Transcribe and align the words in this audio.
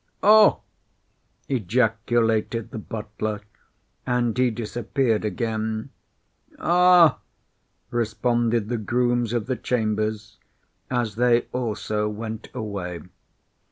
"Oh!" 0.23 0.61
ejaculated 1.47 2.71
the 2.71 2.79
butler, 2.79 3.41
and 4.03 4.35
he 4.35 4.49
disappeared 4.49 5.23
again. 5.23 5.91
"Ah!" 6.57 7.19
responded 7.91 8.67
the 8.69 8.79
grooms 8.79 9.31
of 9.31 9.45
the 9.45 9.55
chambers, 9.55 10.39
as 10.89 11.17
they 11.17 11.41
also 11.53 12.09
went 12.09 12.49
away. 12.55 13.01